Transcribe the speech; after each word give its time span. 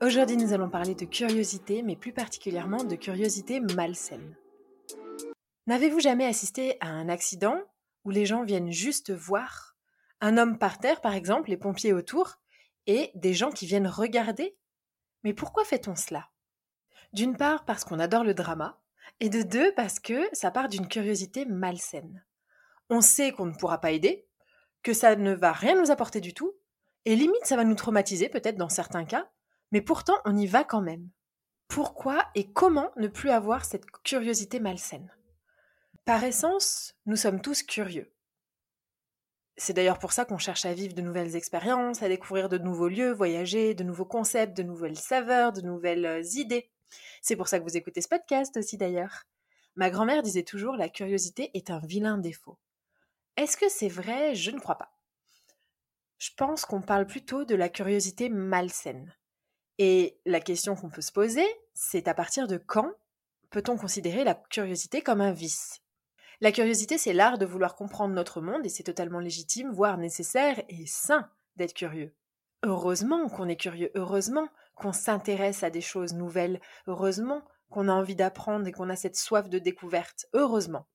Aujourd'hui, 0.00 0.36
nous 0.36 0.52
allons 0.52 0.68
parler 0.68 0.94
de 0.96 1.04
curiosité, 1.04 1.82
mais 1.82 1.94
plus 1.94 2.12
particulièrement 2.12 2.82
de 2.82 2.96
curiosité 2.96 3.60
malsaine. 3.60 4.36
N'avez-vous 5.66 6.00
jamais 6.00 6.26
assisté 6.26 6.76
à 6.80 6.88
un 6.88 7.08
accident 7.08 7.56
où 8.04 8.10
les 8.10 8.26
gens 8.26 8.42
viennent 8.42 8.72
juste 8.72 9.12
voir 9.12 9.76
un 10.20 10.36
homme 10.36 10.58
par 10.58 10.78
terre, 10.78 11.00
par 11.00 11.14
exemple, 11.14 11.50
les 11.50 11.56
pompiers 11.56 11.92
autour, 11.92 12.34
et 12.86 13.12
des 13.14 13.34
gens 13.34 13.50
qui 13.50 13.66
viennent 13.66 13.86
regarder? 13.86 14.56
Mais 15.22 15.32
pourquoi 15.32 15.64
fait-on 15.64 15.94
cela? 15.94 16.28
D'une 17.12 17.36
part 17.36 17.64
parce 17.64 17.84
qu'on 17.84 18.00
adore 18.00 18.24
le 18.24 18.34
drama, 18.34 18.80
et 19.20 19.28
de 19.28 19.42
deux 19.42 19.72
parce 19.74 20.00
que 20.00 20.28
ça 20.32 20.50
part 20.50 20.68
d'une 20.68 20.88
curiosité 20.88 21.44
malsaine. 21.44 22.24
On 22.90 23.00
sait 23.00 23.32
qu'on 23.32 23.46
ne 23.46 23.54
pourra 23.54 23.80
pas 23.80 23.92
aider, 23.92 24.26
que 24.82 24.92
ça 24.92 25.14
ne 25.14 25.32
va 25.32 25.52
rien 25.52 25.80
nous 25.80 25.92
apporter 25.92 26.20
du 26.20 26.34
tout, 26.34 26.52
et 27.04 27.14
limite 27.14 27.44
ça 27.46 27.56
va 27.56 27.64
nous 27.64 27.76
traumatiser 27.76 28.28
peut-être 28.28 28.56
dans 28.56 28.68
certains 28.68 29.04
cas, 29.04 29.30
mais 29.74 29.82
pourtant, 29.82 30.14
on 30.24 30.36
y 30.36 30.46
va 30.46 30.62
quand 30.62 30.82
même. 30.82 31.10
Pourquoi 31.66 32.28
et 32.36 32.52
comment 32.52 32.92
ne 32.94 33.08
plus 33.08 33.30
avoir 33.30 33.64
cette 33.64 33.90
curiosité 34.04 34.60
malsaine? 34.60 35.10
Par 36.04 36.22
essence, 36.22 36.94
nous 37.06 37.16
sommes 37.16 37.40
tous 37.40 37.64
curieux. 37.64 38.14
C'est 39.56 39.72
d'ailleurs 39.72 39.98
pour 39.98 40.12
ça 40.12 40.24
qu'on 40.24 40.38
cherche 40.38 40.64
à 40.64 40.74
vivre 40.74 40.94
de 40.94 41.02
nouvelles 41.02 41.34
expériences, 41.34 42.04
à 42.04 42.08
découvrir 42.08 42.48
de 42.48 42.56
nouveaux 42.56 42.86
lieux, 42.86 43.10
voyager, 43.10 43.74
de 43.74 43.82
nouveaux 43.82 44.04
concepts, 44.04 44.56
de 44.56 44.62
nouvelles 44.62 44.96
saveurs, 44.96 45.52
de 45.52 45.62
nouvelles 45.62 46.06
euh, 46.06 46.22
idées. 46.34 46.70
C'est 47.20 47.34
pour 47.34 47.48
ça 47.48 47.58
que 47.58 47.64
vous 47.64 47.76
écoutez 47.76 48.00
ce 48.00 48.06
podcast 48.06 48.56
aussi 48.56 48.76
d'ailleurs. 48.76 49.24
Ma 49.74 49.90
grand-mère 49.90 50.22
disait 50.22 50.44
toujours 50.44 50.76
la 50.76 50.88
curiosité 50.88 51.50
est 51.54 51.70
un 51.70 51.80
vilain 51.80 52.18
défaut. 52.18 52.60
Est-ce 53.36 53.56
que 53.56 53.68
c'est 53.68 53.88
vrai? 53.88 54.36
Je 54.36 54.52
ne 54.52 54.60
crois 54.60 54.78
pas. 54.78 54.96
Je 56.18 56.30
pense 56.36 56.64
qu'on 56.64 56.80
parle 56.80 57.08
plutôt 57.08 57.44
de 57.44 57.56
la 57.56 57.68
curiosité 57.68 58.28
malsaine. 58.28 59.12
Et 59.78 60.18
la 60.24 60.40
question 60.40 60.76
qu'on 60.76 60.90
peut 60.90 61.02
se 61.02 61.12
poser, 61.12 61.46
c'est 61.74 62.08
à 62.08 62.14
partir 62.14 62.46
de 62.46 62.56
quand 62.56 62.92
peut-on 63.50 63.76
considérer 63.76 64.24
la 64.24 64.34
curiosité 64.34 65.02
comme 65.02 65.20
un 65.20 65.32
vice? 65.32 65.80
La 66.40 66.52
curiosité, 66.52 66.98
c'est 66.98 67.12
l'art 67.12 67.38
de 67.38 67.46
vouloir 67.46 67.74
comprendre 67.74 68.14
notre 68.14 68.40
monde 68.40 68.66
et 68.66 68.68
c'est 68.68 68.82
totalement 68.82 69.20
légitime, 69.20 69.72
voire 69.72 69.98
nécessaire 69.98 70.62
et 70.68 70.86
sain 70.86 71.30
d'être 71.56 71.74
curieux. 71.74 72.14
Heureusement 72.64 73.28
qu'on 73.28 73.48
est 73.48 73.56
curieux, 73.56 73.90
heureusement 73.94 74.48
qu'on 74.74 74.92
s'intéresse 74.92 75.62
à 75.62 75.70
des 75.70 75.80
choses 75.80 76.14
nouvelles, 76.14 76.60
heureusement 76.86 77.42
qu'on 77.70 77.88
a 77.88 77.92
envie 77.92 78.16
d'apprendre 78.16 78.66
et 78.66 78.72
qu'on 78.72 78.90
a 78.90 78.96
cette 78.96 79.16
soif 79.16 79.48
de 79.48 79.58
découverte, 79.58 80.26
heureusement. 80.32 80.86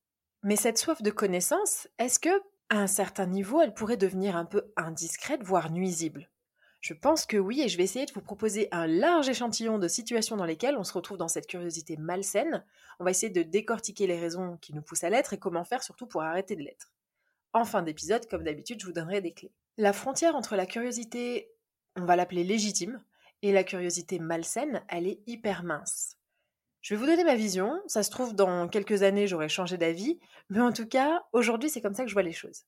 Mais 0.42 0.56
cette 0.56 0.78
soif 0.78 1.02
de 1.02 1.10
connaissance, 1.10 1.88
est-ce 1.98 2.18
que, 2.18 2.42
à 2.68 2.76
un 2.76 2.86
certain 2.86 3.26
niveau, 3.26 3.60
elle 3.60 3.74
pourrait 3.74 3.96
devenir 3.96 4.36
un 4.36 4.44
peu 4.44 4.72
indiscrète, 4.76 5.42
voire 5.42 5.70
nuisible? 5.70 6.30
Je 6.80 6.94
pense 6.94 7.26
que 7.26 7.36
oui, 7.36 7.60
et 7.60 7.68
je 7.68 7.76
vais 7.76 7.84
essayer 7.84 8.06
de 8.06 8.12
vous 8.12 8.22
proposer 8.22 8.68
un 8.72 8.86
large 8.86 9.28
échantillon 9.28 9.78
de 9.78 9.86
situations 9.86 10.36
dans 10.36 10.46
lesquelles 10.46 10.78
on 10.78 10.84
se 10.84 10.94
retrouve 10.94 11.18
dans 11.18 11.28
cette 11.28 11.46
curiosité 11.46 11.98
malsaine. 11.98 12.64
On 12.98 13.04
va 13.04 13.10
essayer 13.10 13.30
de 13.30 13.42
décortiquer 13.42 14.06
les 14.06 14.18
raisons 14.18 14.56
qui 14.62 14.74
nous 14.74 14.80
poussent 14.80 15.04
à 15.04 15.10
l'être 15.10 15.34
et 15.34 15.38
comment 15.38 15.64
faire 15.64 15.82
surtout 15.82 16.06
pour 16.06 16.22
arrêter 16.22 16.56
de 16.56 16.62
l'être. 16.62 16.94
En 17.52 17.66
fin 17.66 17.82
d'épisode, 17.82 18.26
comme 18.26 18.44
d'habitude, 18.44 18.80
je 18.80 18.86
vous 18.86 18.92
donnerai 18.92 19.20
des 19.20 19.32
clés. 19.32 19.52
La 19.76 19.92
frontière 19.92 20.36
entre 20.36 20.56
la 20.56 20.66
curiosité, 20.66 21.50
on 21.96 22.04
va 22.06 22.16
l'appeler 22.16 22.44
légitime, 22.44 23.02
et 23.42 23.52
la 23.52 23.64
curiosité 23.64 24.18
malsaine, 24.18 24.82
elle 24.88 25.06
est 25.06 25.20
hyper 25.26 25.64
mince. 25.64 26.16
Je 26.80 26.94
vais 26.94 27.00
vous 27.00 27.06
donner 27.06 27.24
ma 27.24 27.34
vision, 27.34 27.78
ça 27.86 28.02
se 28.02 28.10
trouve 28.10 28.34
dans 28.34 28.68
quelques 28.68 29.02
années 29.02 29.26
j'aurai 29.26 29.50
changé 29.50 29.76
d'avis, 29.76 30.18
mais 30.48 30.60
en 30.60 30.72
tout 30.72 30.86
cas, 30.86 31.24
aujourd'hui 31.32 31.68
c'est 31.68 31.82
comme 31.82 31.94
ça 31.94 32.04
que 32.04 32.08
je 32.08 32.14
vois 32.14 32.22
les 32.22 32.32
choses. 32.32 32.64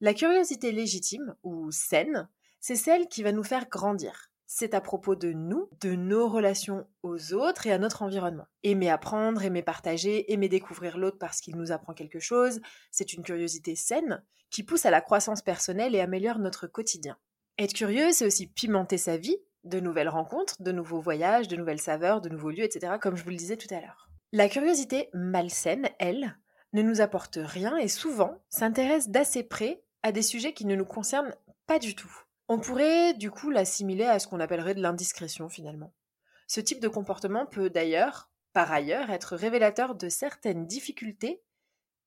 La 0.00 0.12
curiosité 0.12 0.72
légitime, 0.72 1.36
ou 1.44 1.70
saine, 1.70 2.28
c'est 2.66 2.76
celle 2.76 3.08
qui 3.08 3.22
va 3.22 3.30
nous 3.30 3.42
faire 3.42 3.68
grandir. 3.68 4.30
C'est 4.46 4.72
à 4.72 4.80
propos 4.80 5.16
de 5.16 5.34
nous, 5.34 5.68
de 5.82 5.94
nos 5.94 6.30
relations 6.30 6.86
aux 7.02 7.34
autres 7.34 7.66
et 7.66 7.72
à 7.72 7.78
notre 7.78 8.00
environnement. 8.00 8.46
Aimer 8.62 8.88
apprendre, 8.88 9.42
aimer 9.42 9.60
partager, 9.60 10.32
aimer 10.32 10.48
découvrir 10.48 10.96
l'autre 10.96 11.18
parce 11.20 11.42
qu'il 11.42 11.56
nous 11.56 11.72
apprend 11.72 11.92
quelque 11.92 12.20
chose, 12.20 12.62
c'est 12.90 13.12
une 13.12 13.22
curiosité 13.22 13.76
saine 13.76 14.24
qui 14.50 14.62
pousse 14.62 14.86
à 14.86 14.90
la 14.90 15.02
croissance 15.02 15.42
personnelle 15.42 15.94
et 15.94 16.00
améliore 16.00 16.38
notre 16.38 16.66
quotidien. 16.66 17.18
Être 17.58 17.74
curieux, 17.74 18.12
c'est 18.12 18.24
aussi 18.24 18.46
pimenter 18.46 18.96
sa 18.96 19.18
vie, 19.18 19.36
de 19.64 19.78
nouvelles 19.78 20.08
rencontres, 20.08 20.62
de 20.62 20.72
nouveaux 20.72 21.02
voyages, 21.02 21.48
de 21.48 21.56
nouvelles 21.56 21.82
saveurs, 21.82 22.22
de 22.22 22.30
nouveaux 22.30 22.50
lieux, 22.50 22.64
etc., 22.64 22.94
comme 22.98 23.16
je 23.16 23.24
vous 23.24 23.30
le 23.30 23.36
disais 23.36 23.58
tout 23.58 23.74
à 23.74 23.80
l'heure. 23.82 24.08
La 24.32 24.48
curiosité 24.48 25.10
malsaine, 25.12 25.90
elle, 25.98 26.34
ne 26.72 26.80
nous 26.80 27.02
apporte 27.02 27.38
rien 27.38 27.76
et 27.76 27.88
souvent 27.88 28.42
s'intéresse 28.48 29.10
d'assez 29.10 29.42
près 29.42 29.84
à 30.02 30.12
des 30.12 30.22
sujets 30.22 30.54
qui 30.54 30.64
ne 30.64 30.76
nous 30.76 30.86
concernent 30.86 31.34
pas 31.66 31.78
du 31.78 31.94
tout. 31.94 32.23
On 32.48 32.58
pourrait 32.58 33.14
du 33.14 33.30
coup 33.30 33.50
l'assimiler 33.50 34.04
à 34.04 34.18
ce 34.18 34.26
qu'on 34.26 34.40
appellerait 34.40 34.74
de 34.74 34.82
l'indiscrétion 34.82 35.48
finalement. 35.48 35.92
Ce 36.46 36.60
type 36.60 36.80
de 36.80 36.88
comportement 36.88 37.46
peut 37.46 37.70
d'ailleurs, 37.70 38.30
par 38.52 38.70
ailleurs, 38.70 39.10
être 39.10 39.36
révélateur 39.36 39.94
de 39.94 40.08
certaines 40.08 40.66
difficultés 40.66 41.42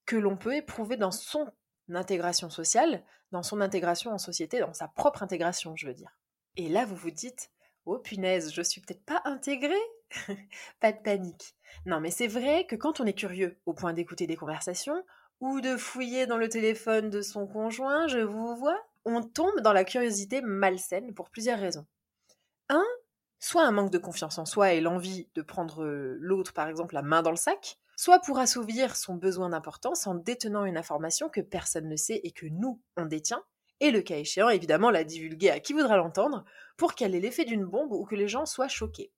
que 0.05 0.15
l'on 0.15 0.37
peut 0.37 0.55
éprouver 0.55 0.95
dans 0.95 1.11
son 1.11 1.51
intégration 1.89 2.49
sociale, 2.49 3.03
dans 3.31 3.43
son 3.43 3.61
intégration 3.61 4.11
en 4.11 4.17
société, 4.17 4.59
dans 4.59 4.73
sa 4.73 4.87
propre 4.87 5.23
intégration, 5.23 5.75
je 5.75 5.87
veux 5.87 5.93
dire. 5.93 6.17
Et 6.55 6.69
là, 6.69 6.85
vous 6.85 6.95
vous 6.95 7.11
dites, 7.11 7.49
oh 7.85 7.97
punaise, 7.97 8.53
je 8.53 8.61
suis 8.61 8.81
peut-être 8.81 9.03
pas 9.05 9.21
intégrée 9.25 9.75
Pas 10.79 10.91
de 10.91 11.01
panique. 11.01 11.55
Non, 11.85 11.99
mais 11.99 12.11
c'est 12.11 12.27
vrai 12.27 12.65
que 12.65 12.75
quand 12.75 12.99
on 12.99 13.05
est 13.05 13.17
curieux 13.17 13.59
au 13.65 13.73
point 13.73 13.93
d'écouter 13.93 14.27
des 14.27 14.37
conversations, 14.37 15.03
ou 15.39 15.61
de 15.61 15.77
fouiller 15.77 16.25
dans 16.25 16.37
le 16.37 16.49
téléphone 16.49 17.09
de 17.09 17.21
son 17.21 17.45
conjoint, 17.45 18.07
je 18.07 18.19
vous 18.19 18.55
vois, 18.55 18.81
on 19.07 19.24
tombe 19.24 19.62
dans 19.62 19.74
la 19.74 19.83
curiosité 19.83 20.42
malsaine 20.42 21.13
pour 21.13 21.30
plusieurs 21.30 21.59
raisons. 21.59 21.86
Un, 22.69 22.86
soit 23.39 23.63
un 23.63 23.71
manque 23.71 23.92
de 23.92 23.98
confiance 23.98 24.38
en 24.38 24.45
soi 24.45 24.74
et 24.74 24.81
l'envie 24.81 25.30
de 25.36 25.42
prendre 25.42 25.86
l'autre, 25.86 26.54
par 26.54 26.68
exemple, 26.68 26.95
la 26.95 27.01
main 27.01 27.21
dans 27.21 27.31
le 27.31 27.38
sac, 27.38 27.77
soit 27.95 28.19
pour 28.19 28.39
assouvir 28.39 28.95
son 28.95 29.15
besoin 29.15 29.50
d'importance 29.50 30.07
en 30.07 30.15
détenant 30.15 30.65
une 30.65 30.77
information 30.77 31.30
que 31.30 31.42
personne 31.42 31.89
ne 31.89 31.95
sait 31.95 32.21
et 32.24 32.31
que 32.31 32.45
nous, 32.45 32.81
on 32.95 33.06
détient, 33.06 33.44
et 33.80 33.92
le 33.92 34.01
cas 34.01 34.18
échéant, 34.18 34.50
évidemment, 34.50 34.92
la 34.92 35.04
divulguer 35.04 35.50
à 35.50 35.59
qui 35.59 35.74
voudra 35.74 35.98
l'entendre, 35.98 36.45
pour 36.77 36.95
qu'elle 36.95 37.15
ait 37.15 37.19
l'effet 37.19 37.45
d'une 37.45 37.65
bombe 37.65 37.92
ou 37.92 38.06
que 38.06 38.15
les 38.15 38.27
gens 38.27 38.45
soient 38.45 38.68
choqués. 38.68 39.12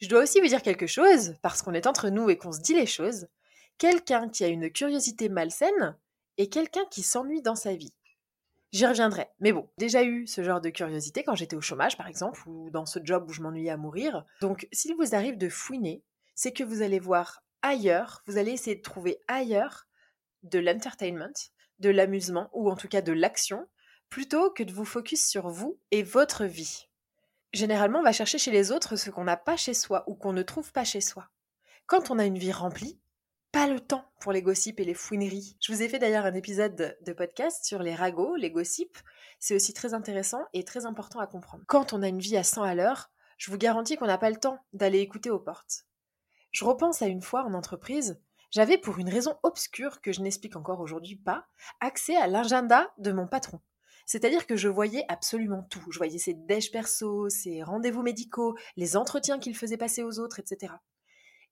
Je 0.00 0.08
dois 0.08 0.22
aussi 0.22 0.40
vous 0.40 0.48
dire 0.48 0.62
quelque 0.62 0.86
chose, 0.86 1.34
parce 1.42 1.62
qu'on 1.62 1.74
est 1.74 1.86
entre 1.86 2.10
nous 2.10 2.28
et 2.30 2.36
qu'on 2.36 2.52
se 2.52 2.60
dit 2.60 2.74
les 2.74 2.86
choses. 2.86 3.26
Quelqu'un 3.78 4.28
qui 4.28 4.44
a 4.44 4.48
une 4.48 4.70
curiosité 4.70 5.28
malsaine 5.28 5.96
est 6.36 6.52
quelqu'un 6.52 6.84
qui 6.90 7.02
s'ennuie 7.02 7.42
dans 7.42 7.54
sa 7.54 7.74
vie. 7.74 7.94
J'y 8.74 8.86
reviendrai. 8.86 9.28
Mais 9.38 9.52
bon, 9.52 9.70
déjà 9.78 10.02
eu 10.02 10.26
ce 10.26 10.42
genre 10.42 10.60
de 10.60 10.68
curiosité 10.68 11.22
quand 11.22 11.36
j'étais 11.36 11.54
au 11.54 11.60
chômage, 11.60 11.96
par 11.96 12.08
exemple, 12.08 12.42
ou 12.48 12.70
dans 12.70 12.86
ce 12.86 12.98
job 13.00 13.24
où 13.28 13.32
je 13.32 13.40
m'ennuyais 13.40 13.70
à 13.70 13.76
mourir. 13.76 14.24
Donc, 14.40 14.66
s'il 14.72 14.96
vous 14.96 15.14
arrive 15.14 15.38
de 15.38 15.48
fouiner, 15.48 16.02
c'est 16.34 16.50
que 16.50 16.64
vous 16.64 16.82
allez 16.82 16.98
voir 16.98 17.44
ailleurs, 17.62 18.24
vous 18.26 18.36
allez 18.36 18.50
essayer 18.50 18.74
de 18.74 18.82
trouver 18.82 19.20
ailleurs 19.28 19.86
de 20.42 20.58
l'entertainment, 20.58 21.32
de 21.78 21.88
l'amusement, 21.88 22.50
ou 22.52 22.68
en 22.68 22.74
tout 22.74 22.88
cas 22.88 23.00
de 23.00 23.12
l'action, 23.12 23.64
plutôt 24.08 24.50
que 24.50 24.64
de 24.64 24.72
vous 24.72 24.84
focus 24.84 25.24
sur 25.24 25.50
vous 25.50 25.78
et 25.92 26.02
votre 26.02 26.44
vie. 26.44 26.88
Généralement, 27.52 28.00
on 28.00 28.04
va 28.04 28.10
chercher 28.10 28.38
chez 28.38 28.50
les 28.50 28.72
autres 28.72 28.96
ce 28.96 29.08
qu'on 29.08 29.22
n'a 29.22 29.36
pas 29.36 29.56
chez 29.56 29.74
soi 29.74 30.02
ou 30.08 30.16
qu'on 30.16 30.32
ne 30.32 30.42
trouve 30.42 30.72
pas 30.72 30.82
chez 30.82 31.00
soi. 31.00 31.28
Quand 31.86 32.10
on 32.10 32.18
a 32.18 32.26
une 32.26 32.38
vie 32.38 32.50
remplie, 32.50 32.98
pas 33.54 33.68
le 33.68 33.78
temps 33.78 34.04
pour 34.18 34.32
les 34.32 34.42
gossips 34.42 34.80
et 34.80 34.84
les 34.84 34.94
fouineries. 34.94 35.56
Je 35.60 35.72
vous 35.72 35.80
ai 35.80 35.88
fait 35.88 36.00
d'ailleurs 36.00 36.26
un 36.26 36.34
épisode 36.34 36.98
de 37.00 37.12
podcast 37.12 37.64
sur 37.64 37.84
les 37.84 37.94
ragots, 37.94 38.34
les 38.34 38.50
gossips. 38.50 38.98
C'est 39.38 39.54
aussi 39.54 39.72
très 39.72 39.94
intéressant 39.94 40.42
et 40.54 40.64
très 40.64 40.86
important 40.86 41.20
à 41.20 41.28
comprendre. 41.28 41.62
Quand 41.68 41.92
on 41.92 42.02
a 42.02 42.08
une 42.08 42.18
vie 42.18 42.36
à 42.36 42.42
100 42.42 42.64
à 42.64 42.74
l'heure, 42.74 43.12
je 43.38 43.52
vous 43.52 43.56
garantis 43.56 43.96
qu'on 43.96 44.08
n'a 44.08 44.18
pas 44.18 44.30
le 44.30 44.40
temps 44.40 44.58
d'aller 44.72 44.98
écouter 44.98 45.30
aux 45.30 45.38
portes. 45.38 45.86
Je 46.50 46.64
repense 46.64 47.00
à 47.00 47.06
une 47.06 47.22
fois 47.22 47.44
en 47.44 47.54
entreprise, 47.54 48.20
j'avais 48.50 48.76
pour 48.76 48.98
une 48.98 49.08
raison 49.08 49.38
obscure 49.44 50.00
que 50.00 50.10
je 50.10 50.20
n'explique 50.20 50.56
encore 50.56 50.80
aujourd'hui 50.80 51.14
pas, 51.14 51.46
accès 51.78 52.16
à 52.16 52.26
l'agenda 52.26 52.92
de 52.98 53.12
mon 53.12 53.28
patron. 53.28 53.60
C'est-à-dire 54.04 54.48
que 54.48 54.56
je 54.56 54.68
voyais 54.68 55.04
absolument 55.08 55.62
tout. 55.70 55.84
Je 55.92 55.98
voyais 55.98 56.18
ses 56.18 56.34
déj 56.34 56.72
perso, 56.72 57.28
ses 57.28 57.62
rendez-vous 57.62 58.02
médicaux, 58.02 58.56
les 58.76 58.96
entretiens 58.96 59.38
qu'il 59.38 59.56
faisait 59.56 59.76
passer 59.76 60.02
aux 60.02 60.18
autres, 60.18 60.40
etc. 60.40 60.72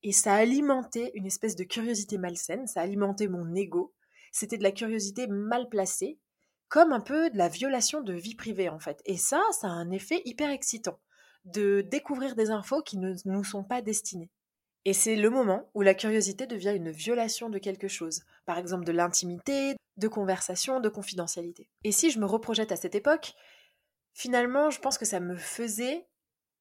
Et 0.02 0.12
ça 0.12 0.34
alimentait 0.34 1.12
une 1.14 1.26
espèce 1.26 1.56
de 1.56 1.64
curiosité 1.64 2.18
malsaine, 2.18 2.66
ça 2.66 2.80
alimentait 2.80 3.28
mon 3.28 3.54
ego. 3.54 3.92
C'était 4.32 4.58
de 4.58 4.62
la 4.62 4.72
curiosité 4.72 5.26
mal 5.26 5.68
placée, 5.68 6.18
comme 6.68 6.92
un 6.92 7.00
peu 7.00 7.30
de 7.30 7.36
la 7.36 7.48
violation 7.48 8.00
de 8.00 8.14
vie 8.14 8.34
privée 8.34 8.68
en 8.68 8.78
fait. 8.78 9.00
Et 9.04 9.16
ça, 9.16 9.42
ça 9.52 9.68
a 9.68 9.70
un 9.70 9.90
effet 9.90 10.22
hyper 10.24 10.50
excitant, 10.50 10.98
de 11.44 11.82
découvrir 11.82 12.34
des 12.34 12.50
infos 12.50 12.82
qui 12.82 12.98
ne 12.98 13.14
nous 13.26 13.44
sont 13.44 13.64
pas 13.64 13.82
destinées. 13.82 14.30
Et 14.84 14.94
c'est 14.94 15.14
le 15.14 15.30
moment 15.30 15.70
où 15.74 15.82
la 15.82 15.94
curiosité 15.94 16.46
devient 16.46 16.72
une 16.74 16.90
violation 16.90 17.48
de 17.48 17.58
quelque 17.58 17.88
chose, 17.88 18.22
par 18.46 18.58
exemple 18.58 18.84
de 18.84 18.92
l'intimité, 18.92 19.76
de 19.96 20.08
conversation, 20.08 20.80
de 20.80 20.88
confidentialité. 20.88 21.68
Et 21.84 21.92
si 21.92 22.10
je 22.10 22.18
me 22.18 22.26
reprojette 22.26 22.72
à 22.72 22.76
cette 22.76 22.96
époque, 22.96 23.34
finalement, 24.12 24.70
je 24.70 24.80
pense 24.80 24.98
que 24.98 25.04
ça 25.04 25.20
me 25.20 25.36
faisait 25.36 26.06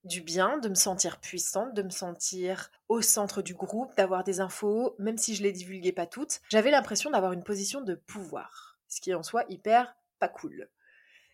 du 0.03 0.21
bien 0.21 0.57
de 0.57 0.69
me 0.69 0.75
sentir 0.75 1.19
puissante, 1.19 1.73
de 1.73 1.83
me 1.83 1.89
sentir 1.89 2.71
au 2.89 3.01
centre 3.01 3.41
du 3.41 3.53
groupe, 3.53 3.95
d'avoir 3.95 4.23
des 4.23 4.39
infos, 4.39 4.95
même 4.99 5.17
si 5.17 5.35
je 5.35 5.43
les 5.43 5.51
divulguais 5.51 5.91
pas 5.91 6.07
toutes. 6.07 6.41
J'avais 6.49 6.71
l'impression 6.71 7.11
d'avoir 7.11 7.33
une 7.33 7.43
position 7.43 7.81
de 7.81 7.95
pouvoir, 7.95 8.79
ce 8.87 8.99
qui 9.01 9.11
est 9.11 9.15
en 9.15 9.23
soi 9.23 9.45
hyper 9.49 9.95
pas 10.19 10.27
cool. 10.27 10.69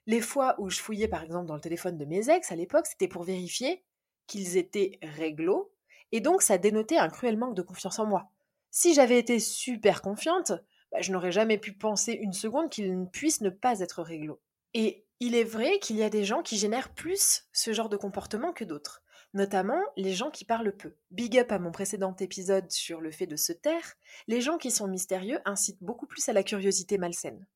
Les 0.06 0.22
fois 0.22 0.56
où 0.60 0.69
je 0.69 0.80
fouillais 0.80 1.08
par 1.08 1.24
exemple 1.24 1.48
dans 1.48 1.56
le 1.56 1.62
téléphone 1.62 1.98
de 1.98 2.06
mes 2.06 2.30
ex 2.30 2.52
à 2.52 2.56
l'époque, 2.56 2.88
c'était 2.88 3.08
pour 3.08 3.24
vérifier 3.24 3.84
qu'ils 4.28 4.58
étaient 4.58 5.00
réglo, 5.02 5.74
et 6.12 6.22
donc 6.22 6.42
ça 6.42 6.58
dénotait 6.58 6.98
un 6.98 7.10
cruel 7.10 7.38
manque 7.38 7.56
de 7.56 7.62
confiance 7.62 8.00
en 8.00 8.06
moi. 8.06 8.30
Si 8.72 8.94
j'avais 8.94 9.18
été 9.18 9.40
super 9.40 10.02
confiante, 10.02 10.52
bah, 10.92 11.02
je 11.02 11.12
n'aurais 11.12 11.31
jamais 11.31 11.58
pu 11.58 11.74
penser 11.74 12.13
une 12.13 12.34
seconde 12.34 12.70
qu'ils 12.70 13.08
puissent 13.12 13.42
ne 13.42 13.50
pas 13.50 13.80
être 13.80 14.04
réglo. 14.04 14.42
Et 14.74 15.06
il 15.19 15.36
est 15.36 15.44
vrai 15.44 15.80
qu'il 15.80 15.96
y 15.96 16.04
a 16.04 16.10
des 16.10 16.24
gens 16.24 16.42
qui 16.44 16.58
génèrent 16.58 16.94
plus 16.94 17.46
ce 17.52 17.74
genre 17.74 17.90
de 17.90 17.98
comportement 17.98 18.54
que 18.54 18.64
d'autres, 18.64 19.02
notamment 19.34 19.81
les 19.96 20.14
gens 20.14 20.30
qui 20.30 20.46
parlent 20.46 20.75
peu. 20.75 20.96
Big 21.12 21.38
up 21.40 21.52
à 21.52 21.60
mon 21.60 21.72
précédent 21.72 22.16
épisode 22.19 22.72
sur 22.72 23.02
le 23.02 23.12
fait 23.12 23.28
de 23.28 23.36
se 23.36 23.54
taire, 23.54 23.96
les 24.28 24.42
gens 24.42 24.58
qui 24.58 24.72
sont 24.72 24.88
mystérieux 24.88 25.40
incitent 25.46 25.81
beaucoup 25.81 26.06
plus 26.06 26.28
à 26.30 26.34
la 26.34 26.44
curiosité 26.44 26.98
malsaine. 26.98 27.48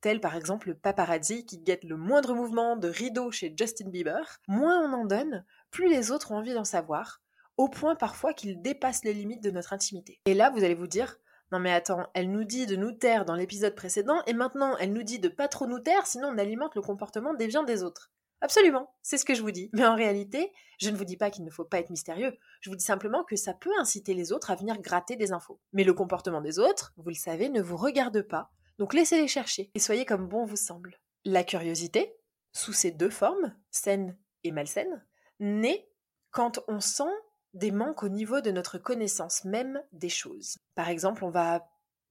Tel 0.00 0.20
par 0.20 0.36
exemple 0.36 0.68
le 0.68 0.74
paparazzi 0.74 1.46
qui 1.46 1.58
guette 1.58 1.84
le 1.84 1.96
moindre 1.96 2.34
mouvement 2.34 2.76
de 2.76 2.88
rideau 2.88 3.30
chez 3.30 3.54
Justin 3.56 3.88
Bieber, 3.88 4.40
moins 4.48 4.82
on 4.86 4.92
en 4.92 5.04
donne, 5.06 5.44
plus 5.70 5.88
les 5.88 6.10
autres 6.10 6.32
ont 6.32 6.36
envie 6.36 6.52
d'en 6.52 6.64
savoir, 6.64 7.22
au 7.56 7.68
point 7.68 7.94
parfois 7.94 8.34
qu'ils 8.34 8.60
dépassent 8.60 9.04
les 9.04 9.14
limites 9.14 9.42
de 9.42 9.50
notre 9.50 9.72
intimité. 9.72 10.20
Et 10.26 10.34
là, 10.34 10.50
vous 10.50 10.64
allez 10.64 10.74
vous 10.74 10.88
dire, 10.88 11.18
non 11.54 11.60
mais 11.60 11.72
attends, 11.72 12.08
elle 12.14 12.32
nous 12.32 12.42
dit 12.42 12.66
de 12.66 12.74
nous 12.74 12.90
taire 12.90 13.24
dans 13.24 13.36
l'épisode 13.36 13.76
précédent 13.76 14.20
et 14.26 14.32
maintenant 14.32 14.76
elle 14.78 14.92
nous 14.92 15.04
dit 15.04 15.20
de 15.20 15.28
pas 15.28 15.46
trop 15.46 15.68
nous 15.68 15.78
taire 15.78 16.04
sinon 16.04 16.30
on 16.34 16.38
alimente 16.38 16.74
le 16.74 16.82
comportement 16.82 17.32
déviant 17.32 17.62
des 17.62 17.84
autres. 17.84 18.10
Absolument, 18.40 18.92
c'est 19.02 19.18
ce 19.18 19.24
que 19.24 19.34
je 19.34 19.42
vous 19.42 19.52
dis. 19.52 19.70
Mais 19.72 19.86
en 19.86 19.94
réalité, 19.94 20.50
je 20.80 20.90
ne 20.90 20.96
vous 20.96 21.04
dis 21.04 21.16
pas 21.16 21.30
qu'il 21.30 21.44
ne 21.44 21.50
faut 21.50 21.64
pas 21.64 21.78
être 21.78 21.90
mystérieux, 21.90 22.36
je 22.60 22.70
vous 22.70 22.74
dis 22.74 22.84
simplement 22.84 23.22
que 23.22 23.36
ça 23.36 23.54
peut 23.54 23.70
inciter 23.78 24.14
les 24.14 24.32
autres 24.32 24.50
à 24.50 24.56
venir 24.56 24.80
gratter 24.80 25.14
des 25.14 25.30
infos. 25.30 25.60
Mais 25.72 25.84
le 25.84 25.94
comportement 25.94 26.40
des 26.40 26.58
autres, 26.58 26.92
vous 26.96 27.10
le 27.10 27.14
savez, 27.14 27.48
ne 27.50 27.62
vous 27.62 27.76
regarde 27.76 28.22
pas, 28.22 28.50
donc 28.80 28.92
laissez-les 28.92 29.28
chercher 29.28 29.70
et 29.76 29.78
soyez 29.78 30.04
comme 30.04 30.26
bon 30.26 30.46
vous 30.46 30.56
semble. 30.56 30.98
La 31.24 31.44
curiosité, 31.44 32.16
sous 32.50 32.72
ses 32.72 32.90
deux 32.90 33.10
formes, 33.10 33.54
saine 33.70 34.18
et 34.42 34.50
malsaine, 34.50 35.06
naît 35.38 35.88
quand 36.32 36.58
on 36.66 36.80
sent 36.80 37.14
des 37.54 37.70
manques 37.70 38.02
au 38.02 38.08
niveau 38.08 38.40
de 38.40 38.50
notre 38.50 38.78
connaissance 38.78 39.44
même 39.44 39.82
des 39.92 40.08
choses. 40.08 40.58
Par 40.74 40.88
exemple, 40.88 41.24
on 41.24 41.30
va 41.30 41.66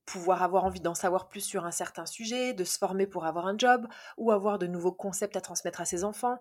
pouvoir 0.06 0.44
avoir 0.44 0.66
envie 0.66 0.82
d'en 0.82 0.96
savoir 0.96 1.30
plus 1.30 1.42
sur 1.42 1.66
un 1.66 1.72
certain 1.72 2.06
sujet, 2.06 2.54
de 2.54 2.64
se 2.64 2.78
former 2.78 3.08
pour 3.08 3.26
avoir 3.26 3.48
un 3.48 3.58
job, 3.58 3.88
ou 4.18 4.32
avoir 4.32 4.60
de 4.60 4.68
nouveaux 4.68 4.92
concepts 4.92 5.38
à 5.38 5.42
transmettre 5.42 5.82
à 5.82 5.86
ses 5.86 6.04
enfants. 6.04 6.40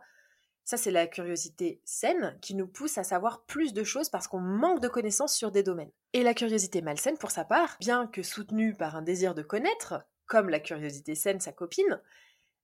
Ça, 0.65 0.77
c'est 0.77 0.91
la 0.91 1.07
curiosité 1.07 1.81
saine 1.85 2.39
qui 2.41 2.55
nous 2.55 2.69
pousse 2.69 2.99
à 2.99 3.05
savoir 3.05 3.45
plus 3.45 3.73
de 3.73 3.83
choses 3.83 4.09
parce 4.09 4.29
qu'on 4.29 4.41
manque 4.41 4.81
de 4.81 4.89
connaissances 4.89 5.35
sur 5.35 5.51
des 5.51 5.65
domaines. 5.65 5.91
Et 6.13 6.23
la 6.23 6.35
curiosité 6.35 6.83
malsaine, 6.83 7.19
pour 7.19 7.33
sa 7.33 7.45
part, 7.45 7.77
bien 7.81 8.07
que 8.07 8.23
soutenue 8.23 8.75
par 8.75 8.95
un 8.95 9.03
désir 9.03 9.35
de 9.35 9.43
connaître, 9.43 10.05
comme 10.27 10.49
la 10.49 10.61
curiosité 10.61 11.15
saine, 11.15 11.41
sa 11.41 11.53
copine, 11.53 12.01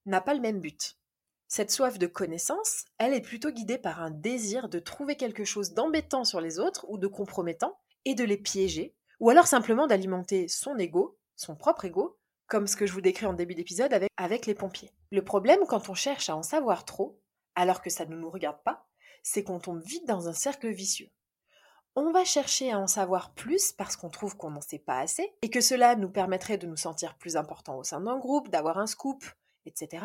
n'a 0.06 0.20
pas 0.20 0.34
le 0.34 0.41
même 0.41 0.61
but. 0.61 0.98
Cette 1.50 1.70
soif 1.70 1.98
de 1.98 2.06
connaissance, 2.06 2.84
elle 2.98 3.14
est 3.14 3.22
plutôt 3.22 3.50
guidée 3.50 3.78
par 3.78 4.02
un 4.02 4.10
désir 4.10 4.69
de 4.69 4.78
trouver 4.78 5.17
quelque 5.17 5.46
chose 5.46 5.72
d'embêtant 5.72 6.24
sur 6.24 6.43
les 6.43 6.58
autres 6.58 6.84
ou 6.88 6.98
de 6.98 7.06
compromettant 7.06 7.81
et 8.05 8.14
de 8.14 8.22
les 8.22 8.36
piéger, 8.36 8.94
ou 9.19 9.31
alors 9.31 9.46
simplement 9.46 9.86
d'alimenter 9.86 10.46
son 10.46 10.76
ego, 10.76 11.19
son 11.36 11.56
propre 11.56 11.86
ego, 11.86 12.19
comme 12.48 12.67
ce 12.67 12.76
que 12.76 12.84
je 12.84 12.93
vous 12.93 13.00
décris 13.00 13.24
en 13.24 13.32
début 13.32 13.55
d'épisode 13.55 13.98
avec, 14.19 14.44
les 14.44 14.55
pompiers. 14.55 14.93
Le 15.10 15.24
problème 15.24 15.60
quand 15.67 15.88
on 15.88 15.94
cherche 15.94 16.28
à 16.28 16.36
en 16.36 16.43
savoir 16.43 16.84
trop, 16.84 17.19
alors 17.55 17.81
que 17.81 17.88
ça 17.88 18.05
ne 18.05 18.14
nous 18.14 18.31
regarde 18.31 18.62
pas, 18.62 18.86
c'est 19.22 19.43
qu'on 19.43 19.58
tombe 19.58 19.82
vite 19.82 20.06
dans 20.06 20.28
un 20.28 20.34
cercle 20.34 20.69
vicieux. 20.69 21.08
On 21.96 22.12
va 22.12 22.26
chercher 22.26 22.72
à 22.72 22.78
en 22.78 22.86
savoir 22.86 23.32
plus 23.32 23.72
parce 23.72 23.96
qu'on 23.96 24.10
trouve 24.10 24.36
qu'on 24.36 24.50
n'en 24.50 24.60
sait 24.60 24.78
pas 24.78 24.98
assez 24.98 25.34
et 25.40 25.48
que 25.48 25.62
cela 25.62 25.96
nous 25.96 26.10
permettrait 26.10 26.58
de 26.58 26.67
nous 26.67 26.76
sentir 26.76 27.17
plus 27.17 27.36
importants 27.36 27.78
au 27.78 27.84
sein 27.84 28.02
d'un 28.02 28.19
groupe, 28.19 28.50
d'avoir 28.50 28.76
un 28.78 28.86
scoop, 28.86 29.24
etc. 29.64 30.05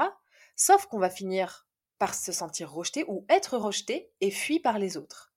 Sauf 0.55 0.85
qu'on 0.85 0.99
va 0.99 1.09
finir 1.09 1.67
par 1.97 2.13
se 2.13 2.31
sentir 2.31 2.71
rejeté 2.71 3.05
ou 3.07 3.25
être 3.29 3.57
rejeté 3.57 4.11
et 4.21 4.31
fui 4.31 4.59
par 4.59 4.77
les 4.77 4.97
autres. 4.97 5.33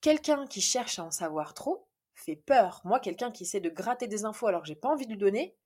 Quelqu'un 0.00 0.46
qui 0.46 0.60
cherche 0.60 0.98
à 0.98 1.04
en 1.04 1.10
savoir 1.10 1.54
trop 1.54 1.86
fait 2.14 2.36
peur. 2.36 2.80
Moi, 2.84 3.00
quelqu'un 3.00 3.30
qui 3.30 3.44
essaie 3.44 3.60
de 3.60 3.70
gratter 3.70 4.06
des 4.06 4.24
infos 4.24 4.46
alors 4.46 4.62
que 4.62 4.68
j'ai 4.68 4.74
pas 4.74 4.88
envie 4.88 5.06
de 5.06 5.12
lui 5.12 5.18
donner, 5.18 5.56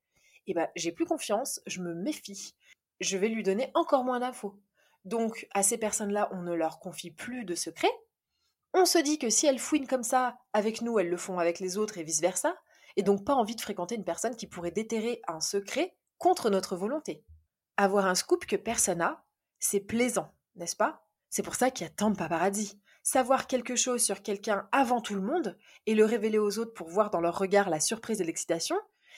eh 0.47 0.53
ben, 0.53 0.67
j'ai 0.75 0.91
plus 0.91 1.05
confiance, 1.05 1.61
je 1.65 1.81
me 1.81 1.93
méfie. 1.93 2.55
Je 2.99 3.17
vais 3.17 3.29
lui 3.29 3.43
donner 3.43 3.71
encore 3.73 4.03
moins 4.03 4.19
d'infos. 4.19 4.59
Donc, 5.05 5.47
à 5.53 5.63
ces 5.63 5.77
personnes-là, 5.77 6.29
on 6.31 6.41
ne 6.41 6.53
leur 6.53 6.79
confie 6.79 7.11
plus 7.11 7.45
de 7.45 7.55
secrets. 7.55 7.91
On 8.73 8.85
se 8.85 8.97
dit 8.97 9.19
que 9.19 9.29
si 9.29 9.47
elles 9.47 9.59
fouinent 9.59 9.87
comme 9.87 10.03
ça 10.03 10.37
avec 10.53 10.81
nous, 10.81 10.99
elles 10.99 11.09
le 11.09 11.17
font 11.17 11.39
avec 11.39 11.59
les 11.59 11.77
autres 11.77 11.97
et 11.97 12.03
vice-versa, 12.03 12.55
et 12.95 13.03
donc 13.03 13.25
pas 13.25 13.33
envie 13.33 13.55
de 13.55 13.61
fréquenter 13.61 13.95
une 13.95 14.03
personne 14.03 14.35
qui 14.35 14.47
pourrait 14.47 14.71
déterrer 14.71 15.21
un 15.27 15.39
secret 15.39 15.95
contre 16.17 16.49
notre 16.49 16.75
volonté. 16.75 17.23
Avoir 17.77 18.05
un 18.07 18.15
scoop 18.15 18.45
que 18.45 18.55
personne 18.55 18.97
n'a, 18.97 19.23
c'est 19.59 19.79
plaisant, 19.79 20.33
n'est-ce 20.55 20.75
pas? 20.75 21.07
C'est 21.29 21.43
pour 21.43 21.55
ça 21.55 21.71
qu'il 21.71 21.85
y 21.85 21.89
a 21.89 21.93
tant 21.93 22.09
de 22.09 22.17
paparazzi. 22.17 22.79
Savoir 23.03 23.47
quelque 23.47 23.75
chose 23.75 24.03
sur 24.03 24.21
quelqu'un 24.21 24.67
avant 24.71 24.99
tout 24.99 25.15
le 25.15 25.21
monde 25.21 25.57
et 25.85 25.95
le 25.95 26.03
révéler 26.03 26.39
aux 26.39 26.59
autres 26.59 26.73
pour 26.73 26.89
voir 26.89 27.09
dans 27.09 27.21
leur 27.21 27.37
regard 27.37 27.69
la 27.69 27.79
surprise 27.79 28.19
et 28.19 28.25
l'excitation, 28.25 28.75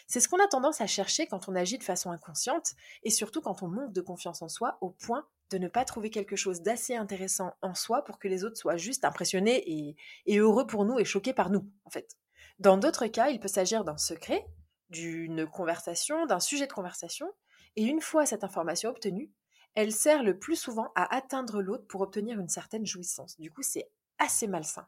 c'est 0.07 0.19
ce 0.19 0.27
qu'on 0.27 0.43
a 0.43 0.47
tendance 0.47 0.81
à 0.81 0.87
chercher 0.87 1.27
quand 1.27 1.49
on 1.49 1.55
agit 1.55 1.77
de 1.77 1.83
façon 1.83 2.11
inconsciente 2.11 2.73
et 3.03 3.09
surtout 3.09 3.41
quand 3.41 3.63
on 3.63 3.67
manque 3.67 3.93
de 3.93 4.01
confiance 4.01 4.41
en 4.41 4.49
soi 4.49 4.77
au 4.81 4.89
point 4.89 5.25
de 5.51 5.57
ne 5.57 5.67
pas 5.67 5.85
trouver 5.85 6.09
quelque 6.09 6.35
chose 6.35 6.61
d'assez 6.61 6.95
intéressant 6.95 7.53
en 7.61 7.73
soi 7.73 8.03
pour 8.03 8.19
que 8.19 8.27
les 8.27 8.43
autres 8.43 8.57
soient 8.57 8.77
juste 8.77 9.05
impressionnés 9.05 9.63
et, 9.65 9.95
et 10.25 10.37
heureux 10.37 10.67
pour 10.67 10.85
nous 10.85 10.99
et 10.99 11.05
choqués 11.05 11.33
par 11.33 11.49
nous, 11.49 11.67
en 11.85 11.89
fait. 11.89 12.17
Dans 12.59 12.77
d'autres 12.77 13.07
cas, 13.07 13.29
il 13.29 13.39
peut 13.39 13.47
s'agir 13.47 13.83
d'un 13.83 13.97
secret, 13.97 14.45
d'une 14.89 15.47
conversation, 15.47 16.25
d'un 16.25 16.39
sujet 16.39 16.67
de 16.67 16.73
conversation, 16.73 17.31
et 17.79 17.83
une 17.83 18.01
fois 18.01 18.25
cette 18.25 18.43
information 18.43 18.89
obtenue, 18.89 19.31
elle 19.73 19.93
sert 19.93 20.21
le 20.21 20.37
plus 20.37 20.57
souvent 20.57 20.91
à 20.95 21.15
atteindre 21.15 21.61
l'autre 21.61 21.87
pour 21.87 22.01
obtenir 22.01 22.37
une 22.37 22.49
certaine 22.49 22.85
jouissance. 22.85 23.39
Du 23.39 23.51
coup, 23.51 23.61
c'est 23.63 23.89
assez 24.17 24.47
malsain. 24.47 24.85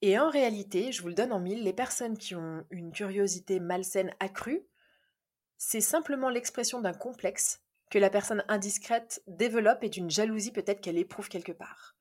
Et 0.00 0.18
en 0.18 0.30
réalité, 0.30 0.92
je 0.92 1.02
vous 1.02 1.08
le 1.08 1.14
donne 1.14 1.34
en 1.34 1.40
mille, 1.40 1.62
les 1.62 1.74
personnes 1.74 2.16
qui 2.16 2.34
ont 2.34 2.64
une 2.70 2.90
curiosité 2.90 3.60
malsaine 3.60 4.14
accrue, 4.18 4.66
c'est 5.58 5.82
simplement 5.82 6.30
l'expression 6.30 6.80
d'un 6.80 6.94
complexe 6.94 7.60
que 7.90 7.98
la 7.98 8.08
personne 8.08 8.44
indiscrète 8.48 9.22
développe 9.26 9.84
et 9.84 9.90
d'une 9.90 10.10
jalousie 10.10 10.52
peut-être 10.52 10.80
qu'elle 10.80 10.96
éprouve 10.96 11.28
quelque 11.28 11.52
part. 11.52 11.96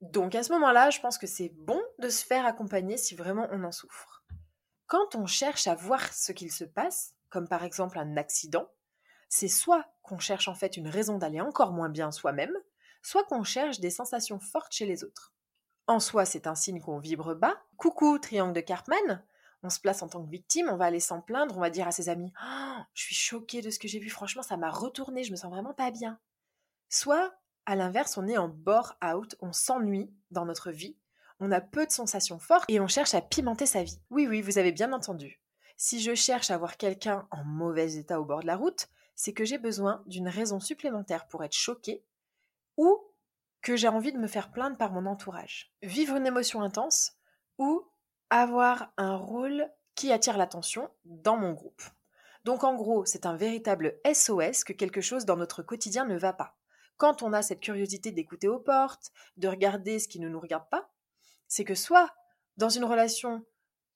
Donc 0.00 0.36
à 0.36 0.44
ce 0.44 0.52
moment-là, 0.52 0.90
je 0.90 1.00
pense 1.00 1.18
que 1.18 1.26
c'est 1.26 1.48
bon 1.56 1.82
de 1.98 2.08
se 2.08 2.24
faire 2.24 2.46
accompagner 2.46 2.96
si 2.96 3.16
vraiment 3.16 3.48
on 3.50 3.64
en 3.64 3.72
souffre. 3.72 4.22
Quand 4.86 5.16
on 5.16 5.26
cherche 5.26 5.66
à 5.66 5.74
voir 5.74 6.14
ce 6.14 6.30
qu'il 6.30 6.52
se 6.52 6.62
passe, 6.62 7.16
comme 7.30 7.48
par 7.48 7.64
exemple 7.64 7.98
un 7.98 8.16
accident, 8.16 8.70
c'est 9.28 9.48
soit 9.48 9.86
qu'on 10.02 10.18
cherche 10.18 10.48
en 10.48 10.54
fait 10.54 10.76
une 10.76 10.88
raison 10.88 11.18
d'aller 11.18 11.40
encore 11.40 11.72
moins 11.72 11.88
bien 11.88 12.10
soi-même, 12.10 12.56
soit 13.02 13.24
qu'on 13.24 13.44
cherche 13.44 13.80
des 13.80 13.90
sensations 13.90 14.38
fortes 14.38 14.72
chez 14.72 14.86
les 14.86 15.04
autres. 15.04 15.34
En 15.86 16.00
soi, 16.00 16.24
c'est 16.24 16.46
un 16.46 16.54
signe 16.54 16.80
qu'on 16.80 16.98
vibre 16.98 17.34
bas. 17.34 17.56
Coucou, 17.76 18.18
triangle 18.18 18.52
de 18.52 18.60
Cartman. 18.60 19.24
On 19.62 19.70
se 19.70 19.80
place 19.80 20.02
en 20.02 20.08
tant 20.08 20.22
que 20.22 20.30
victime, 20.30 20.68
on 20.70 20.76
va 20.76 20.84
aller 20.84 21.00
s'en 21.00 21.20
plaindre, 21.20 21.56
on 21.56 21.60
va 21.60 21.70
dire 21.70 21.88
à 21.88 21.92
ses 21.92 22.08
amis 22.08 22.32
oh, 22.40 22.80
Je 22.94 23.02
suis 23.02 23.14
choquée 23.14 23.60
de 23.60 23.70
ce 23.70 23.78
que 23.78 23.88
j'ai 23.88 23.98
vu, 23.98 24.08
franchement, 24.08 24.42
ça 24.42 24.56
m'a 24.56 24.70
retourné, 24.70 25.24
je 25.24 25.32
me 25.32 25.36
sens 25.36 25.50
vraiment 25.50 25.74
pas 25.74 25.90
bien. 25.90 26.20
Soit, 26.88 27.34
à 27.66 27.74
l'inverse, 27.74 28.16
on 28.16 28.28
est 28.28 28.38
en 28.38 28.48
bore-out, 28.48 29.34
on 29.40 29.52
s'ennuie 29.52 30.12
dans 30.30 30.44
notre 30.44 30.70
vie, 30.70 30.96
on 31.40 31.50
a 31.50 31.60
peu 31.60 31.86
de 31.86 31.90
sensations 31.90 32.38
fortes 32.38 32.66
et 32.68 32.80
on 32.80 32.86
cherche 32.86 33.14
à 33.14 33.20
pimenter 33.20 33.66
sa 33.66 33.82
vie. 33.82 34.00
Oui, 34.10 34.26
oui, 34.28 34.42
vous 34.42 34.58
avez 34.58 34.72
bien 34.72 34.92
entendu. 34.92 35.40
Si 35.76 36.00
je 36.00 36.14
cherche 36.14 36.50
à 36.50 36.58
voir 36.58 36.76
quelqu'un 36.76 37.26
en 37.30 37.44
mauvais 37.44 37.94
état 37.96 38.20
au 38.20 38.24
bord 38.24 38.40
de 38.40 38.46
la 38.46 38.56
route, 38.56 38.88
c'est 39.18 39.32
que 39.32 39.44
j'ai 39.44 39.58
besoin 39.58 40.04
d'une 40.06 40.28
raison 40.28 40.60
supplémentaire 40.60 41.26
pour 41.26 41.42
être 41.42 41.52
choquée 41.52 42.04
ou 42.76 43.04
que 43.62 43.74
j'ai 43.74 43.88
envie 43.88 44.12
de 44.12 44.18
me 44.18 44.28
faire 44.28 44.52
plaindre 44.52 44.76
par 44.76 44.92
mon 44.92 45.06
entourage. 45.06 45.74
Vivre 45.82 46.14
une 46.14 46.26
émotion 46.28 46.62
intense 46.62 47.14
ou 47.58 47.84
avoir 48.30 48.92
un 48.96 49.16
rôle 49.16 49.68
qui 49.96 50.12
attire 50.12 50.38
l'attention 50.38 50.88
dans 51.04 51.36
mon 51.36 51.52
groupe. 51.52 51.82
Donc 52.44 52.62
en 52.62 52.76
gros, 52.76 53.04
c'est 53.06 53.26
un 53.26 53.34
véritable 53.34 53.98
SOS 54.06 54.62
que 54.62 54.72
quelque 54.72 55.00
chose 55.00 55.24
dans 55.24 55.36
notre 55.36 55.64
quotidien 55.64 56.04
ne 56.04 56.16
va 56.16 56.32
pas. 56.32 56.56
Quand 56.96 57.24
on 57.24 57.32
a 57.32 57.42
cette 57.42 57.60
curiosité 57.60 58.12
d'écouter 58.12 58.46
aux 58.46 58.60
portes, 58.60 59.10
de 59.36 59.48
regarder 59.48 59.98
ce 59.98 60.06
qui 60.06 60.20
ne 60.20 60.28
nous 60.28 60.38
regarde 60.38 60.68
pas, 60.70 60.92
c'est 61.48 61.64
que 61.64 61.74
soit 61.74 62.14
dans 62.56 62.68
une 62.68 62.84
relation 62.84 63.44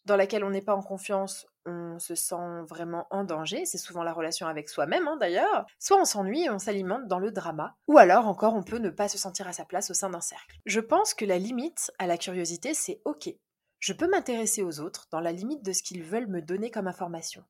dans 0.05 0.17
laquelle 0.17 0.43
on 0.43 0.51
n'est 0.51 0.63
pas 0.63 0.75
en 0.75 0.83
confiance, 0.83 1.47
on 1.67 1.99
se 1.99 2.15
sent 2.15 2.63
vraiment 2.69 3.07
en 3.11 3.25
danger, 3.25 3.65
c'est 3.65 3.79
souvent 3.79 4.03
la 4.03 4.13
relation 4.13 4.47
avec 4.47 4.69
soi-même 4.69 5.09
hein, 5.09 5.17
d'ailleurs, 5.19 5.67
soit 5.79 6.01
on 6.01 6.05
s'ennuie 6.05 6.45
et 6.45 6.51
on 6.51 6.59
s'alimente 6.59 7.07
dans 7.07 7.19
le 7.19 7.31
drama, 7.31 7.77
ou 7.89 7.99
alors 7.99 8.27
encore 8.27 8.55
on 8.55 8.63
peut 8.63 8.79
ne 8.79 8.91
pas 8.91 9.09
se 9.09 9.19
sentir 9.19 9.47
à 9.47 9.53
sa 9.53 9.65
place 9.65 9.91
au 9.91 9.95
sein 9.95 10.11
d'un 10.11 10.21
cercle. 10.21 10.59
Je 10.67 10.81
pense 10.81 11.15
que 11.15 11.25
la 11.25 11.39
limite 11.39 11.93
à 11.99 12.07
la 12.07 12.19
curiosité, 12.19 12.75
c'est 12.75 13.01
ok. 13.05 13.31
Je 13.79 13.93
peux 13.93 14.09
m'intéresser 14.09 14.63
aux 14.63 14.81
autres 14.81 15.09
dans 15.11 15.21
la 15.21 15.33
limite 15.33 15.65
de 15.65 15.73
ce 15.73 15.83
qu'ils 15.83 16.05
veulent 16.05 16.29
me 16.29 16.41
donner 16.41 16.71
comme 16.71 16.87
information. 16.87 17.45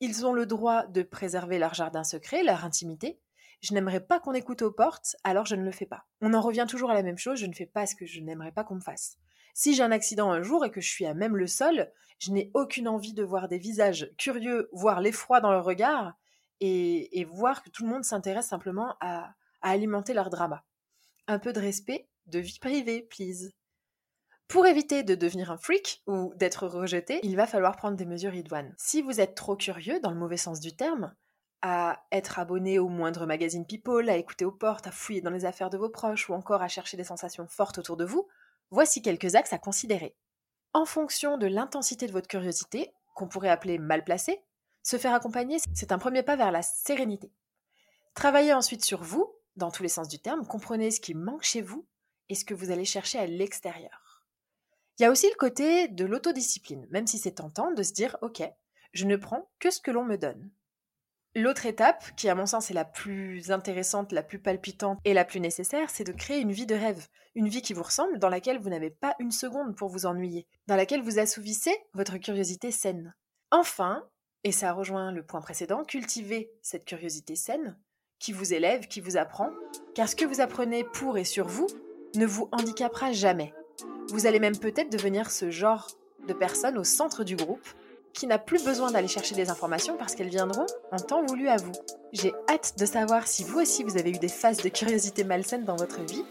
Ils 0.00 0.26
ont 0.26 0.32
le 0.32 0.46
droit 0.46 0.86
de 0.86 1.02
préserver 1.02 1.58
leur 1.58 1.74
jardin 1.74 2.04
secret, 2.04 2.42
leur 2.42 2.64
intimité. 2.64 3.20
Je 3.60 3.74
n'aimerais 3.74 4.00
pas 4.00 4.18
qu'on 4.18 4.32
écoute 4.32 4.62
aux 4.62 4.72
portes, 4.72 5.14
alors 5.22 5.44
je 5.44 5.54
ne 5.54 5.62
le 5.62 5.70
fais 5.70 5.86
pas. 5.86 6.06
On 6.22 6.32
en 6.34 6.40
revient 6.40 6.66
toujours 6.68 6.90
à 6.90 6.94
la 6.94 7.02
même 7.02 7.18
chose, 7.18 7.38
je 7.38 7.46
ne 7.46 7.52
fais 7.52 7.66
pas 7.66 7.86
ce 7.86 7.94
que 7.94 8.06
je 8.06 8.20
n'aimerais 8.20 8.52
pas 8.52 8.64
qu'on 8.64 8.76
me 8.76 8.80
fasse. 8.80 9.18
Si 9.54 9.74
j'ai 9.74 9.82
un 9.82 9.92
accident 9.92 10.30
un 10.30 10.42
jour 10.42 10.64
et 10.64 10.70
que 10.70 10.80
je 10.80 10.88
suis 10.88 11.06
à 11.06 11.14
même 11.14 11.36
le 11.36 11.46
sol, 11.46 11.90
je 12.18 12.32
n'ai 12.32 12.50
aucune 12.54 12.88
envie 12.88 13.14
de 13.14 13.22
voir 13.22 13.48
des 13.48 13.58
visages 13.58 14.10
curieux, 14.18 14.68
voir 14.72 15.00
l'effroi 15.00 15.40
dans 15.40 15.52
leur 15.52 15.64
regard 15.64 16.14
et, 16.60 17.26
voir 17.30 17.62
que 17.62 17.70
tout 17.70 17.84
le 17.84 17.90
monde 17.90 18.04
s'intéresse 18.04 18.48
simplement 18.48 18.96
à, 19.00 19.34
à 19.62 19.70
alimenter 19.70 20.12
leur 20.12 20.30
drama. 20.30 20.64
Un 21.26 21.38
peu 21.38 21.52
de 21.52 21.60
respect, 21.60 22.08
de 22.26 22.38
vie 22.38 22.58
privée, 22.58 23.02
please. 23.02 23.52
Pour 24.48 24.66
éviter 24.66 25.04
de 25.04 25.14
devenir 25.14 25.50
un 25.50 25.56
freak 25.56 26.02
ou 26.06 26.32
d'être 26.34 26.66
rejeté, 26.66 27.20
il 27.22 27.36
va 27.36 27.46
falloir 27.46 27.76
prendre 27.76 27.96
des 27.96 28.04
mesures 28.04 28.34
idoines. 28.34 28.74
Si 28.76 29.00
vous 29.00 29.20
êtes 29.20 29.36
trop 29.36 29.56
curieux, 29.56 30.00
dans 30.00 30.10
le 30.10 30.18
mauvais 30.18 30.36
sens 30.36 30.60
du 30.60 30.74
terme, 30.74 31.14
à 31.62 32.02
être 32.10 32.38
abonné 32.38 32.78
au 32.78 32.88
moindre 32.88 33.26
magazine 33.26 33.66
People, 33.66 34.08
à 34.08 34.16
écouter 34.16 34.44
aux 34.44 34.52
portes, 34.52 34.86
à 34.86 34.90
fouiller 34.90 35.20
dans 35.20 35.30
les 35.30 35.44
affaires 35.44 35.70
de 35.70 35.78
vos 35.78 35.88
proches 35.88 36.28
ou 36.28 36.34
encore 36.34 36.62
à 36.62 36.68
chercher 36.68 36.96
des 36.96 37.04
sensations 37.04 37.46
fortes 37.46 37.78
autour 37.78 37.96
de 37.96 38.04
vous, 38.04 38.26
Voici 38.70 39.02
quelques 39.02 39.34
axes 39.34 39.52
à 39.52 39.58
considérer. 39.58 40.14
En 40.72 40.84
fonction 40.84 41.38
de 41.38 41.46
l'intensité 41.46 42.06
de 42.06 42.12
votre 42.12 42.28
curiosité, 42.28 42.92
qu'on 43.14 43.26
pourrait 43.26 43.48
appeler 43.48 43.78
mal 43.78 44.04
placée, 44.04 44.42
se 44.82 44.96
faire 44.96 45.14
accompagner, 45.14 45.58
c'est 45.74 45.92
un 45.92 45.98
premier 45.98 46.22
pas 46.22 46.36
vers 46.36 46.52
la 46.52 46.62
sérénité. 46.62 47.32
Travaillez 48.14 48.52
ensuite 48.52 48.84
sur 48.84 49.02
vous, 49.02 49.34
dans 49.56 49.70
tous 49.70 49.82
les 49.82 49.88
sens 49.88 50.08
du 50.08 50.18
terme, 50.18 50.46
comprenez 50.46 50.90
ce 50.90 51.00
qui 51.00 51.14
manque 51.14 51.42
chez 51.42 51.62
vous 51.62 51.86
et 52.28 52.34
ce 52.34 52.44
que 52.44 52.54
vous 52.54 52.70
allez 52.70 52.84
chercher 52.84 53.18
à 53.18 53.26
l'extérieur. 53.26 54.24
Il 54.98 55.02
y 55.02 55.06
a 55.06 55.10
aussi 55.10 55.28
le 55.28 55.36
côté 55.36 55.88
de 55.88 56.04
l'autodiscipline, 56.04 56.86
même 56.90 57.06
si 57.06 57.18
c'est 57.18 57.32
tentant 57.32 57.72
de 57.72 57.82
se 57.82 57.92
dire 57.92 58.16
Ok, 58.22 58.42
je 58.92 59.04
ne 59.06 59.16
prends 59.16 59.50
que 59.58 59.70
ce 59.70 59.80
que 59.80 59.90
l'on 59.90 60.04
me 60.04 60.16
donne. 60.16 60.50
L'autre 61.36 61.66
étape, 61.66 62.04
qui 62.16 62.28
à 62.28 62.34
mon 62.34 62.46
sens 62.46 62.72
est 62.72 62.74
la 62.74 62.84
plus 62.84 63.52
intéressante, 63.52 64.10
la 64.10 64.24
plus 64.24 64.40
palpitante 64.40 64.98
et 65.04 65.14
la 65.14 65.24
plus 65.24 65.38
nécessaire, 65.38 65.88
c'est 65.88 66.02
de 66.02 66.12
créer 66.12 66.40
une 66.40 66.50
vie 66.50 66.66
de 66.66 66.74
rêve, 66.74 67.06
une 67.36 67.48
vie 67.48 67.62
qui 67.62 67.72
vous 67.72 67.84
ressemble, 67.84 68.18
dans 68.18 68.28
laquelle 68.28 68.58
vous 68.58 68.68
n'avez 68.68 68.90
pas 68.90 69.14
une 69.20 69.30
seconde 69.30 69.76
pour 69.76 69.88
vous 69.88 70.06
ennuyer, 70.06 70.48
dans 70.66 70.74
laquelle 70.74 71.02
vous 71.02 71.20
assouvissez 71.20 71.76
votre 71.94 72.18
curiosité 72.18 72.72
saine. 72.72 73.14
Enfin, 73.52 74.04
et 74.42 74.50
ça 74.50 74.72
rejoint 74.72 75.12
le 75.12 75.24
point 75.24 75.40
précédent, 75.40 75.84
cultivez 75.84 76.50
cette 76.62 76.84
curiosité 76.84 77.36
saine, 77.36 77.78
qui 78.18 78.32
vous 78.32 78.52
élève, 78.52 78.88
qui 78.88 79.00
vous 79.00 79.16
apprend, 79.16 79.50
car 79.94 80.08
ce 80.08 80.16
que 80.16 80.24
vous 80.24 80.40
apprenez 80.40 80.82
pour 80.82 81.16
et 81.16 81.24
sur 81.24 81.46
vous 81.46 81.68
ne 82.16 82.26
vous 82.26 82.48
handicapera 82.50 83.12
jamais. 83.12 83.54
Vous 84.08 84.26
allez 84.26 84.40
même 84.40 84.58
peut-être 84.58 84.90
devenir 84.90 85.30
ce 85.30 85.52
genre 85.52 85.86
de 86.26 86.32
personne 86.32 86.76
au 86.76 86.84
centre 86.84 87.22
du 87.22 87.36
groupe 87.36 87.68
qui 88.14 88.26
n'a 88.26 88.38
plus 88.38 88.64
besoin 88.64 88.90
d'aller 88.90 89.08
chercher 89.08 89.34
des 89.34 89.50
informations 89.50 89.96
parce 89.96 90.14
qu'elles 90.14 90.28
viendront 90.28 90.66
en 90.92 90.96
temps 90.96 91.24
voulu 91.24 91.48
à 91.48 91.56
vous. 91.56 91.72
J'ai 92.12 92.32
hâte 92.48 92.74
de 92.78 92.86
savoir 92.86 93.26
si 93.26 93.44
vous 93.44 93.60
aussi 93.60 93.84
vous 93.84 93.96
avez 93.96 94.10
eu 94.10 94.18
des 94.18 94.28
phases 94.28 94.58
de 94.58 94.68
curiosité 94.68 95.24
malsaine 95.24 95.64
dans 95.64 95.76
votre 95.76 96.00
vie. 96.02 96.24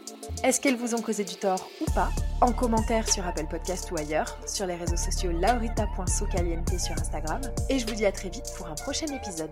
Est-ce 0.43 0.59
qu'elles 0.59 0.75
vous 0.75 0.93
ont 0.93 1.01
causé 1.01 1.23
du 1.23 1.35
tort 1.35 1.69
ou 1.81 1.91
pas? 1.91 2.09
En 2.41 2.51
commentaire 2.51 3.09
sur 3.09 3.25
Apple 3.25 3.47
Podcast 3.49 3.91
ou 3.91 3.97
ailleurs, 3.97 4.37
sur 4.45 4.65
les 4.65 4.75
réseaux 4.75 4.97
sociaux 4.97 5.31
laurita.socaliente 5.31 6.79
sur 6.79 6.93
Instagram. 6.93 7.41
Et 7.69 7.79
je 7.79 7.87
vous 7.87 7.95
dis 7.95 8.05
à 8.05 8.11
très 8.11 8.29
vite 8.29 8.51
pour 8.57 8.67
un 8.67 8.75
prochain 8.75 9.07
épisode. 9.07 9.51